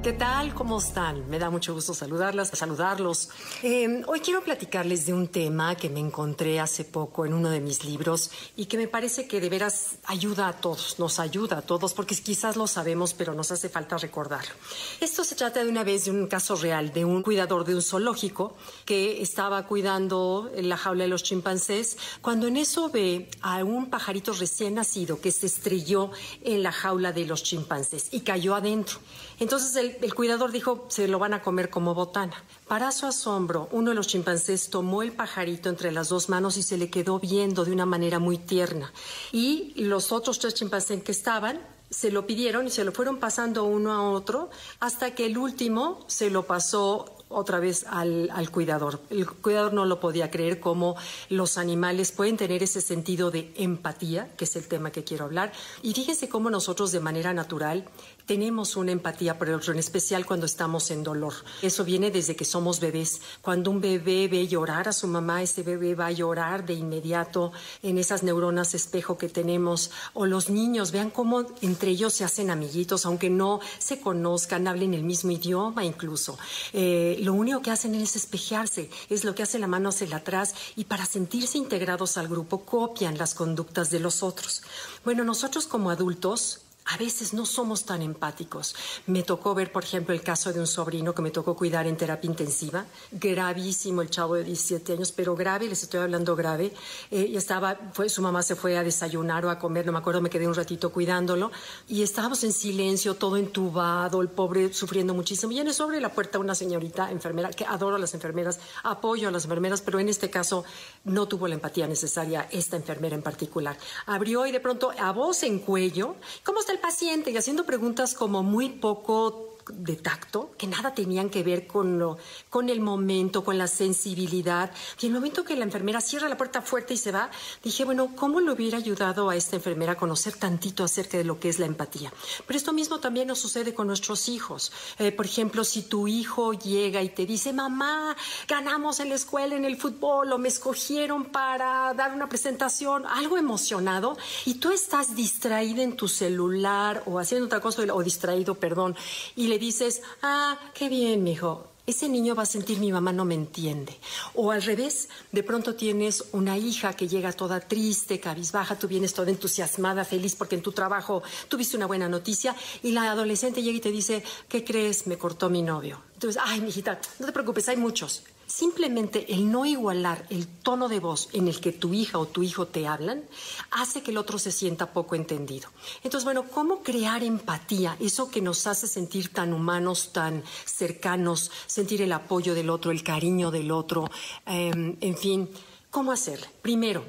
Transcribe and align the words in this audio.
¿Qué 0.00 0.12
tal? 0.12 0.54
¿Cómo 0.54 0.78
están? 0.78 1.28
Me 1.28 1.40
da 1.40 1.50
mucho 1.50 1.74
gusto 1.74 1.92
saludarlas, 1.92 2.50
saludarlos. 2.50 3.30
Eh, 3.64 4.04
hoy 4.06 4.20
quiero 4.20 4.42
platicarles 4.42 5.06
de 5.06 5.12
un 5.12 5.26
tema 5.26 5.74
que 5.74 5.90
me 5.90 5.98
encontré 5.98 6.60
hace 6.60 6.84
poco 6.84 7.26
en 7.26 7.34
uno 7.34 7.50
de 7.50 7.60
mis 7.60 7.84
libros 7.84 8.30
y 8.54 8.66
que 8.66 8.76
me 8.76 8.86
parece 8.86 9.26
que 9.26 9.40
de 9.40 9.48
veras 9.48 9.96
ayuda 10.04 10.46
a 10.46 10.52
todos, 10.52 11.00
nos 11.00 11.18
ayuda 11.18 11.58
a 11.58 11.62
todos, 11.62 11.94
porque 11.94 12.14
quizás 12.14 12.56
lo 12.56 12.68
sabemos, 12.68 13.12
pero 13.12 13.34
nos 13.34 13.50
hace 13.50 13.68
falta 13.68 13.98
recordarlo. 13.98 14.54
Esto 15.00 15.24
se 15.24 15.34
trata 15.34 15.64
de 15.64 15.68
una 15.68 15.82
vez 15.82 16.04
de 16.04 16.12
un 16.12 16.28
caso 16.28 16.54
real 16.54 16.92
de 16.92 17.04
un 17.04 17.24
cuidador 17.24 17.64
de 17.64 17.74
un 17.74 17.82
zoológico 17.82 18.56
que 18.84 19.20
estaba 19.20 19.66
cuidando 19.66 20.48
la 20.54 20.76
jaula 20.76 21.04
de 21.04 21.10
los 21.10 21.24
chimpancés, 21.24 21.98
cuando 22.22 22.46
en 22.46 22.56
eso 22.56 22.88
ve 22.88 23.28
a 23.40 23.64
un 23.64 23.90
pajarito 23.90 24.32
recién 24.32 24.74
nacido 24.74 25.20
que 25.20 25.32
se 25.32 25.46
estrelló 25.46 26.12
en 26.44 26.62
la 26.62 26.70
jaula 26.70 27.12
de 27.12 27.26
los 27.26 27.42
chimpancés 27.42 28.08
y 28.12 28.20
cayó 28.20 28.54
adentro. 28.54 29.00
Entonces 29.40 29.76
el 29.76 29.87
el, 30.00 30.14
cuidador 30.14 30.52
dijo, 30.52 30.86
se 30.88 31.08
lo 31.08 31.18
van 31.18 31.34
a 31.34 31.42
comer 31.42 31.70
como 31.70 31.94
botana. 31.94 32.42
Para 32.66 32.92
su 32.92 33.06
asombro, 33.06 33.68
uno 33.72 33.90
de 33.90 33.96
los 33.96 34.06
chimpancés 34.06 34.70
tomó 34.70 35.02
el 35.02 35.12
pajarito 35.12 35.68
entre 35.68 35.92
las 35.92 36.08
dos 36.08 36.28
manos 36.28 36.56
y 36.56 36.62
se 36.62 36.76
le 36.76 36.90
quedó 36.90 37.18
viendo 37.18 37.64
de 37.64 37.72
una 37.72 37.86
manera 37.86 38.18
muy 38.18 38.38
tierna. 38.38 38.92
Y 39.32 39.74
los 39.76 40.12
otros 40.12 40.38
tres 40.38 40.54
chimpancés 40.54 41.02
que 41.02 41.12
estaban 41.12 41.60
se 41.90 42.10
lo 42.10 42.26
pidieron 42.26 42.66
y 42.66 42.70
se 42.70 42.84
lo 42.84 42.92
fueron 42.92 43.18
pasando 43.18 43.64
uno 43.64 43.92
a 43.92 44.10
otro 44.10 44.50
hasta 44.80 45.14
que 45.14 45.26
el 45.26 45.38
último 45.38 46.04
se 46.06 46.30
lo 46.30 46.46
pasó 46.46 47.17
otra 47.28 47.60
vez 47.60 47.84
al, 47.88 48.30
al, 48.32 48.50
cuidador. 48.50 49.00
El 49.10 49.26
cuidador 49.26 49.72
no 49.72 49.84
lo 49.84 50.00
podía 50.00 50.30
creer 50.30 50.60
cómo 50.60 50.96
los 51.28 51.58
animales 51.58 52.12
pueden 52.12 52.36
tener 52.36 52.62
ese 52.62 52.80
sentido 52.80 53.30
de 53.30 53.52
empatía, 53.56 54.34
que 54.36 54.44
es 54.44 54.56
el 54.56 54.66
tema 54.66 54.90
que 54.90 55.04
quiero 55.04 55.24
hablar. 55.24 55.52
Y 55.82 55.92
fíjense 55.92 56.28
cómo 56.28 56.50
nosotros 56.50 56.92
de 56.92 57.00
manera 57.00 57.34
natural 57.34 57.84
tenemos 58.28 58.76
una 58.76 58.92
empatía 58.92 59.38
por 59.38 59.48
el 59.48 59.54
otro, 59.54 59.72
en 59.72 59.78
especial 59.78 60.26
cuando 60.26 60.44
estamos 60.44 60.90
en 60.90 61.02
dolor. 61.02 61.32
Eso 61.62 61.82
viene 61.82 62.10
desde 62.10 62.36
que 62.36 62.44
somos 62.44 62.78
bebés. 62.78 63.22
Cuando 63.40 63.70
un 63.70 63.80
bebé 63.80 64.28
ve 64.28 64.46
llorar 64.46 64.86
a 64.86 64.92
su 64.92 65.06
mamá, 65.06 65.42
ese 65.42 65.62
bebé 65.62 65.94
va 65.94 66.06
a 66.06 66.12
llorar 66.12 66.66
de 66.66 66.74
inmediato 66.74 67.52
en 67.82 67.96
esas 67.96 68.22
neuronas 68.22 68.74
espejo 68.74 69.16
que 69.16 69.30
tenemos. 69.30 69.90
O 70.12 70.26
los 70.26 70.50
niños, 70.50 70.92
vean 70.92 71.10
cómo 71.10 71.46
entre 71.62 71.90
ellos 71.90 72.12
se 72.12 72.24
hacen 72.24 72.50
amiguitos, 72.50 73.06
aunque 73.06 73.30
no 73.30 73.60
se 73.78 73.98
conozcan, 74.00 74.68
hablen 74.68 74.92
el 74.92 75.04
mismo 75.04 75.30
idioma 75.30 75.84
incluso. 75.84 76.38
Eh, 76.74 77.16
lo 77.18 77.32
único 77.34 77.62
que 77.62 77.70
hacen 77.70 77.94
es 77.94 78.16
espejearse, 78.16 78.90
es 79.08 79.24
lo 79.24 79.34
que 79.34 79.42
hace 79.42 79.58
la 79.58 79.66
mano 79.66 79.90
hacia 79.90 80.06
el 80.06 80.12
atrás 80.12 80.54
y 80.76 80.84
para 80.84 81.06
sentirse 81.06 81.58
integrados 81.58 82.16
al 82.16 82.28
grupo 82.28 82.64
copian 82.64 83.18
las 83.18 83.34
conductas 83.34 83.90
de 83.90 84.00
los 84.00 84.22
otros. 84.22 84.62
Bueno, 85.04 85.24
nosotros 85.24 85.66
como 85.66 85.90
adultos 85.90 86.62
a 86.88 86.96
veces 86.96 87.34
no 87.34 87.44
somos 87.44 87.84
tan 87.84 88.00
empáticos. 88.00 88.74
Me 89.06 89.22
tocó 89.22 89.54
ver, 89.54 89.70
por 89.70 89.84
ejemplo, 89.84 90.14
el 90.14 90.22
caso 90.22 90.52
de 90.52 90.60
un 90.60 90.66
sobrino 90.66 91.14
que 91.14 91.20
me 91.20 91.30
tocó 91.30 91.54
cuidar 91.54 91.86
en 91.86 91.96
terapia 91.96 92.28
intensiva, 92.28 92.86
gravísimo 93.12 94.00
el 94.00 94.08
chavo 94.08 94.36
de 94.36 94.44
17 94.44 94.94
años, 94.94 95.12
pero 95.12 95.36
grave, 95.36 95.68
les 95.68 95.82
estoy 95.82 96.00
hablando 96.00 96.34
grave. 96.34 96.72
Eh, 97.10 97.32
estaba, 97.34 97.76
fue, 97.92 98.08
su 98.08 98.22
mamá 98.22 98.42
se 98.42 98.56
fue 98.56 98.78
a 98.78 98.82
desayunar 98.82 99.44
o 99.44 99.50
a 99.50 99.58
comer, 99.58 99.84
no 99.84 99.92
me 99.92 99.98
acuerdo, 99.98 100.22
me 100.22 100.30
quedé 100.30 100.48
un 100.48 100.54
ratito 100.54 100.90
cuidándolo 100.90 101.52
y 101.88 102.02
estábamos 102.02 102.42
en 102.44 102.52
silencio, 102.52 103.16
todo 103.16 103.36
entubado, 103.36 104.22
el 104.22 104.28
pobre 104.28 104.72
sufriendo 104.72 105.12
muchísimo. 105.12 105.52
Y 105.52 105.60
en 105.60 105.68
eso 105.68 105.84
abre 105.84 106.00
la 106.00 106.12
puerta 106.12 106.38
una 106.38 106.54
señorita 106.54 107.10
enfermera, 107.10 107.50
que 107.50 107.66
adoro 107.66 107.96
a 107.96 107.98
las 107.98 108.14
enfermeras, 108.14 108.60
apoyo 108.82 109.28
a 109.28 109.30
las 109.30 109.44
enfermeras, 109.44 109.82
pero 109.82 109.98
en 110.00 110.08
este 110.08 110.30
caso 110.30 110.64
no 111.04 111.28
tuvo 111.28 111.48
la 111.48 111.54
empatía 111.54 111.86
necesaria 111.86 112.48
esta 112.50 112.76
enfermera 112.76 113.14
en 113.14 113.22
particular. 113.22 113.76
Abrió 114.06 114.46
y 114.46 114.52
de 114.52 114.60
pronto 114.60 114.92
a 114.98 115.12
voz 115.12 115.42
en 115.42 115.58
cuello, 115.58 116.16
¿cómo 116.42 116.60
está 116.60 116.72
el 116.72 116.77
paciente 116.80 117.30
y 117.30 117.36
haciendo 117.36 117.64
preguntas 117.64 118.14
como 118.14 118.42
muy 118.42 118.68
poco 118.68 119.57
de 119.72 119.96
tacto, 119.96 120.52
que 120.58 120.66
nada 120.66 120.94
tenían 120.94 121.30
que 121.30 121.42
ver 121.42 121.66
con, 121.66 121.98
lo, 121.98 122.18
con 122.50 122.68
el 122.68 122.80
momento, 122.80 123.44
con 123.44 123.58
la 123.58 123.66
sensibilidad. 123.66 124.70
Y 125.00 125.06
el 125.06 125.12
momento 125.12 125.44
que 125.44 125.56
la 125.56 125.64
enfermera 125.64 126.00
cierra 126.00 126.28
la 126.28 126.36
puerta 126.36 126.62
fuerte 126.62 126.94
y 126.94 126.96
se 126.96 127.12
va, 127.12 127.30
dije, 127.62 127.84
bueno, 127.84 128.12
¿cómo 128.16 128.40
le 128.40 128.52
hubiera 128.52 128.78
ayudado 128.78 129.30
a 129.30 129.36
esta 129.36 129.56
enfermera 129.56 129.92
a 129.92 129.96
conocer 129.96 130.34
tantito 130.34 130.84
acerca 130.84 131.18
de 131.18 131.24
lo 131.24 131.38
que 131.38 131.48
es 131.48 131.58
la 131.58 131.66
empatía? 131.66 132.12
Pero 132.46 132.56
esto 132.56 132.72
mismo 132.72 133.00
también 133.00 133.28
nos 133.28 133.38
sucede 133.38 133.74
con 133.74 133.86
nuestros 133.86 134.28
hijos. 134.28 134.72
Eh, 134.98 135.12
por 135.12 135.26
ejemplo, 135.26 135.64
si 135.64 135.82
tu 135.82 136.08
hijo 136.08 136.52
llega 136.52 137.02
y 137.02 137.08
te 137.10 137.26
dice, 137.26 137.52
mamá, 137.52 138.16
ganamos 138.46 139.00
en 139.00 139.08
la 139.10 139.14
escuela, 139.14 139.54
en 139.54 139.64
el 139.64 139.76
fútbol, 139.76 140.32
o 140.32 140.38
me 140.38 140.48
escogieron 140.48 141.26
para 141.26 141.94
dar 141.94 142.14
una 142.14 142.28
presentación, 142.28 143.06
algo 143.06 143.36
emocionado, 143.36 144.16
y 144.44 144.54
tú 144.54 144.70
estás 144.70 145.14
distraída 145.14 145.82
en 145.82 145.96
tu 145.96 146.08
celular 146.08 147.02
o 147.06 147.18
haciendo 147.18 147.46
otra 147.46 147.60
cosa, 147.60 147.82
o 147.92 148.02
distraído, 148.02 148.54
perdón, 148.54 148.96
y 149.36 149.48
le 149.48 149.57
dices, 149.58 150.02
ah, 150.22 150.58
qué 150.74 150.88
bien, 150.88 151.22
mijo, 151.22 151.68
ese 151.88 152.06
niño 152.10 152.34
va 152.34 152.42
a 152.42 152.46
sentir 152.46 152.78
mi 152.80 152.92
mamá 152.92 153.12
no 153.12 153.24
me 153.24 153.34
entiende. 153.34 153.96
O 154.34 154.50
al 154.50 154.62
revés, 154.62 155.08
de 155.32 155.42
pronto 155.42 155.74
tienes 155.74 156.22
una 156.32 156.58
hija 156.58 156.92
que 156.92 157.08
llega 157.08 157.32
toda 157.32 157.60
triste, 157.60 158.20
cabizbaja, 158.20 158.78
tú 158.78 158.88
vienes 158.88 159.14
toda 159.14 159.30
entusiasmada, 159.30 160.04
feliz 160.04 160.36
porque 160.36 160.56
en 160.56 160.62
tu 160.62 160.72
trabajo 160.72 161.22
tuviste 161.48 161.78
una 161.78 161.86
buena 161.86 162.06
noticia 162.06 162.54
y 162.82 162.92
la 162.92 163.10
adolescente 163.10 163.62
llega 163.62 163.78
y 163.78 163.80
te 163.80 163.90
dice, 163.90 164.22
¿qué 164.50 164.64
crees? 164.64 165.06
Me 165.06 165.16
cortó 165.16 165.48
mi 165.48 165.62
novio. 165.62 166.07
Entonces, 166.18 166.42
ay, 166.44 166.60
mijita, 166.60 167.00
no 167.20 167.26
te 167.26 167.32
preocupes, 167.32 167.68
hay 167.68 167.76
muchos. 167.76 168.24
Simplemente 168.44 169.32
el 169.32 169.52
no 169.52 169.64
igualar 169.64 170.26
el 170.30 170.48
tono 170.48 170.88
de 170.88 170.98
voz 170.98 171.28
en 171.32 171.46
el 171.46 171.60
que 171.60 171.70
tu 171.70 171.94
hija 171.94 172.18
o 172.18 172.26
tu 172.26 172.42
hijo 172.42 172.66
te 172.66 172.88
hablan 172.88 173.22
hace 173.70 174.02
que 174.02 174.10
el 174.10 174.16
otro 174.16 174.36
se 174.40 174.50
sienta 174.50 174.92
poco 174.92 175.14
entendido. 175.14 175.68
Entonces, 176.02 176.24
bueno, 176.24 176.42
¿cómo 176.52 176.82
crear 176.82 177.22
empatía? 177.22 177.96
Eso 178.00 178.32
que 178.32 178.40
nos 178.40 178.66
hace 178.66 178.88
sentir 178.88 179.32
tan 179.32 179.52
humanos, 179.52 180.12
tan 180.12 180.42
cercanos, 180.64 181.52
sentir 181.68 182.02
el 182.02 182.10
apoyo 182.10 182.52
del 182.52 182.70
otro, 182.70 182.90
el 182.90 183.04
cariño 183.04 183.52
del 183.52 183.70
otro, 183.70 184.10
em, 184.44 184.96
en 185.00 185.16
fin, 185.16 185.48
¿cómo 185.88 186.10
hacerlo? 186.10 186.48
Primero, 186.62 187.04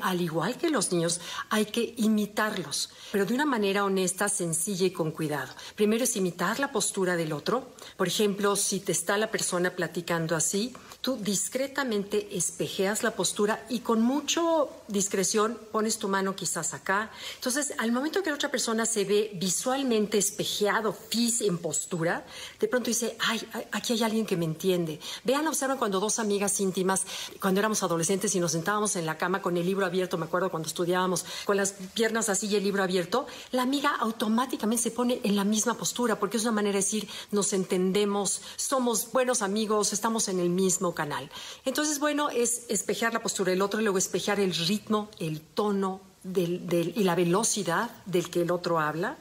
al 0.00 0.20
igual 0.20 0.56
que 0.56 0.70
los 0.70 0.92
niños, 0.92 1.20
hay 1.48 1.66
que 1.66 1.94
imitarlos, 1.96 2.90
pero 3.12 3.26
de 3.26 3.34
una 3.34 3.46
manera 3.46 3.84
honesta, 3.84 4.28
sencilla 4.28 4.86
y 4.86 4.90
con 4.90 5.10
cuidado. 5.10 5.52
Primero 5.74 6.04
es 6.04 6.16
imitar 6.16 6.60
la 6.60 6.72
postura 6.72 7.16
del 7.16 7.32
otro. 7.32 7.68
Por 7.96 8.08
ejemplo, 8.08 8.56
si 8.56 8.80
te 8.80 8.92
está 8.92 9.16
la 9.16 9.30
persona 9.30 9.70
platicando 9.70 10.36
así, 10.36 10.74
tú 11.00 11.16
discretamente 11.16 12.36
espejeas 12.36 13.02
la 13.02 13.12
postura 13.12 13.64
y 13.68 13.80
con 13.80 14.02
mucha 14.02 14.40
discreción 14.88 15.58
pones 15.72 15.98
tu 15.98 16.08
mano 16.08 16.36
quizás 16.36 16.74
acá. 16.74 17.10
Entonces, 17.36 17.72
al 17.78 17.92
momento 17.92 18.22
que 18.22 18.30
la 18.30 18.36
otra 18.36 18.50
persona 18.50 18.86
se 18.86 19.04
ve 19.04 19.30
visualmente 19.34 20.18
espejeado, 20.18 20.92
fis 20.92 21.40
en 21.40 21.58
postura, 21.58 22.24
de 22.58 22.68
pronto 22.68 22.88
dice, 22.88 23.16
ay, 23.20 23.40
aquí 23.72 23.94
hay 23.94 24.02
alguien 24.02 24.26
que 24.26 24.36
me 24.36 24.44
entiende. 24.44 25.00
Vean, 25.24 25.46
observan 25.46 25.78
cuando 25.78 26.00
dos 26.00 26.18
amigas 26.18 26.60
íntimas, 26.60 27.06
cuando 27.40 27.60
éramos 27.60 27.82
adolescentes 27.82 28.34
y 28.34 28.40
nos 28.40 28.52
sentábamos 28.52 28.96
en 28.96 29.06
la 29.06 29.16
cama 29.16 29.40
con 29.42 29.56
el 29.56 29.68
libro 29.70 29.86
abierto, 29.86 30.18
me 30.18 30.26
acuerdo 30.26 30.50
cuando 30.50 30.68
estudiábamos, 30.68 31.24
con 31.44 31.56
las 31.56 31.72
piernas 31.94 32.28
así 32.28 32.46
y 32.46 32.56
el 32.56 32.64
libro 32.64 32.82
abierto, 32.82 33.26
la 33.52 33.62
amiga 33.62 33.94
automáticamente 33.98 34.82
se 34.82 34.90
pone 34.90 35.20
en 35.22 35.36
la 35.36 35.44
misma 35.44 35.74
postura, 35.74 36.18
porque 36.18 36.36
es 36.36 36.42
una 36.42 36.52
manera 36.52 36.74
de 36.74 36.84
decir, 36.84 37.08
nos 37.30 37.52
entendemos, 37.52 38.42
somos 38.56 39.10
buenos 39.12 39.42
amigos, 39.42 39.92
estamos 39.92 40.28
en 40.28 40.40
el 40.40 40.50
mismo 40.50 40.94
canal. 40.94 41.30
Entonces, 41.64 41.98
bueno, 41.98 42.30
es 42.30 42.62
espejar 42.68 43.12
la 43.12 43.22
postura 43.22 43.50
del 43.50 43.62
otro 43.62 43.80
y 43.80 43.84
luego 43.84 43.98
espejar 43.98 44.40
el 44.40 44.54
ritmo, 44.54 45.08
el 45.18 45.40
tono 45.40 46.00
y 46.24 47.04
la 47.04 47.14
velocidad 47.14 47.90
del 48.04 48.28
que 48.28 48.42
el 48.42 48.50
otro 48.50 48.78
habla. 48.78 49.16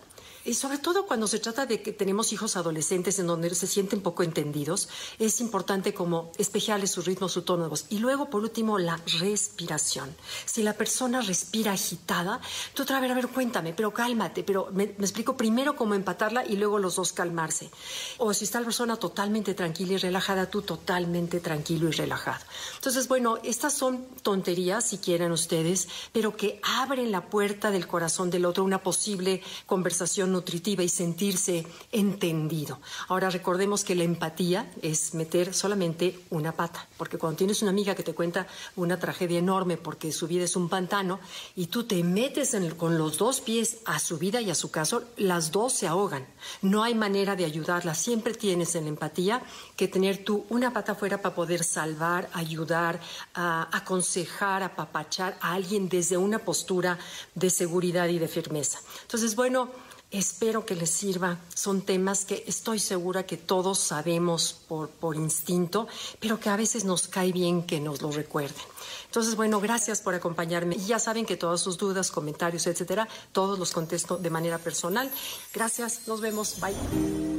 Y 0.49 0.55
sobre 0.55 0.79
todo 0.79 1.05
cuando 1.05 1.27
se 1.27 1.37
trata 1.37 1.67
de 1.67 1.83
que 1.83 1.93
tenemos 1.93 2.33
hijos 2.33 2.57
adolescentes 2.57 3.19
en 3.19 3.27
donde 3.27 3.53
se 3.53 3.67
sienten 3.67 4.01
poco 4.01 4.23
entendidos, 4.23 4.89
es 5.19 5.41
importante 5.41 5.93
como 5.93 6.31
espejarles 6.39 6.89
su 6.89 7.03
ritmo, 7.03 7.29
su 7.29 7.43
tono 7.43 7.65
de 7.65 7.69
voz. 7.69 7.85
Y 7.89 7.99
luego, 7.99 8.31
por 8.31 8.41
último, 8.41 8.79
la 8.79 8.99
respiración. 9.19 10.09
Si 10.47 10.63
la 10.63 10.73
persona 10.73 11.21
respira 11.21 11.73
agitada, 11.73 12.41
tú 12.73 12.81
otra 12.81 12.99
vez, 12.99 13.11
a 13.11 13.13
ver, 13.13 13.27
cuéntame, 13.27 13.73
pero 13.73 13.93
cálmate, 13.93 14.41
pero 14.41 14.69
me, 14.73 14.85
explico 14.85 15.37
primero 15.37 15.75
cómo 15.75 15.93
empatarla 15.93 16.43
y 16.43 16.55
luego 16.55 16.79
los 16.79 16.95
dos 16.95 17.13
calmarse. 17.13 17.69
O 18.17 18.33
si 18.33 18.45
está 18.45 18.59
la 18.59 18.65
persona 18.65 18.97
totalmente 18.97 19.53
tranquila 19.53 19.93
y 19.93 19.97
relajada, 19.97 20.49
tú 20.49 20.63
totalmente 20.63 21.41
tranquilo 21.41 21.89
y 21.89 21.91
relajado. 21.91 22.43
Entonces, 22.73 23.07
bueno, 23.07 23.37
estas 23.43 23.73
son 23.75 24.03
tonterías, 24.23 24.83
si 24.83 24.97
quieren 24.97 25.31
ustedes, 25.31 25.87
pero 26.11 26.35
que 26.35 26.59
abren 26.63 27.11
la 27.11 27.29
puerta 27.29 27.69
del 27.69 27.85
corazón 27.85 28.31
del 28.31 28.45
otro, 28.45 28.63
una 28.63 28.81
posible 28.81 29.43
conversación 29.67 30.38
nutritiva 30.39 30.83
y 30.83 30.89
sentirse 30.89 31.65
entendido. 31.91 32.79
Ahora 33.09 33.29
recordemos 33.29 33.83
que 33.83 33.95
la 33.95 34.03
empatía 34.03 34.71
es 34.81 35.13
meter 35.13 35.53
solamente 35.53 36.19
una 36.29 36.53
pata, 36.53 36.87
porque 36.97 37.17
cuando 37.17 37.37
tienes 37.37 37.61
una 37.61 37.71
amiga 37.71 37.93
que 37.93 38.03
te 38.03 38.13
cuenta 38.13 38.47
una 38.75 38.97
tragedia 38.97 39.39
enorme 39.39 39.77
porque 39.77 40.11
su 40.11 40.27
vida 40.27 40.45
es 40.45 40.55
un 40.55 40.69
pantano 40.69 41.19
y 41.55 41.67
tú 41.67 41.83
te 41.83 42.03
metes 42.03 42.55
con 42.77 42.97
los 42.97 43.17
dos 43.17 43.41
pies 43.41 43.79
a 43.85 43.99
su 43.99 44.17
vida 44.17 44.39
y 44.41 44.49
a 44.49 44.55
su 44.55 44.71
caso, 44.71 45.03
las 45.17 45.51
dos 45.51 45.73
se 45.73 45.87
ahogan. 45.87 46.25
No 46.61 46.83
hay 46.83 46.95
manera 46.95 47.35
de 47.35 47.45
ayudarla. 47.45 47.93
Siempre 47.95 48.33
tienes 48.33 48.75
en 48.75 48.85
la 48.85 48.89
empatía 48.89 49.41
que 49.75 49.87
tener 49.87 50.23
tú 50.23 50.45
una 50.49 50.71
pata 50.71 50.93
afuera 50.93 51.21
para 51.21 51.35
poder 51.35 51.63
salvar, 51.63 52.29
ayudar, 52.33 52.99
aconsejar, 53.33 54.63
apapachar 54.63 55.37
a 55.41 55.53
alguien 55.53 55.89
desde 55.89 56.17
una 56.17 56.39
postura 56.39 56.97
de 57.35 57.49
seguridad 57.49 58.07
y 58.07 58.19
de 58.19 58.27
firmeza. 58.27 58.79
Entonces, 59.01 59.35
bueno, 59.35 59.69
Espero 60.11 60.65
que 60.65 60.75
les 60.75 60.89
sirva. 60.89 61.37
Son 61.53 61.81
temas 61.81 62.25
que 62.25 62.43
estoy 62.47 62.79
segura 62.79 63.27
que 63.27 63.37
todos 63.37 63.77
sabemos 63.77 64.55
por, 64.67 64.89
por 64.89 65.15
instinto, 65.15 65.87
pero 66.19 66.39
que 66.39 66.49
a 66.49 66.57
veces 66.57 66.83
nos 66.83 67.07
cae 67.07 67.31
bien 67.31 67.63
que 67.63 67.79
nos 67.79 68.01
lo 68.01 68.11
recuerden. 68.11 68.63
Entonces, 69.05 69.35
bueno, 69.35 69.59
gracias 69.59 70.01
por 70.01 70.15
acompañarme. 70.15 70.75
Y 70.75 70.85
ya 70.85 70.99
saben 70.99 71.25
que 71.25 71.37
todas 71.37 71.61
sus 71.61 71.77
dudas, 71.77 72.09
comentarios, 72.11 72.65
etcétera, 72.65 73.07
todos 73.31 73.59
los 73.59 73.71
contesto 73.71 74.17
de 74.17 74.29
manera 74.29 74.57
personal. 74.57 75.11
Gracias, 75.53 76.07
nos 76.07 76.21
vemos. 76.21 76.59
Bye. 76.59 77.38